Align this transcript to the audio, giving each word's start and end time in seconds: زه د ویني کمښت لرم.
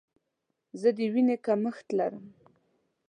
زه 0.79 0.89
د 0.97 0.99
ویني 1.13 1.35
کمښت 1.45 1.87
لرم. 1.97 2.25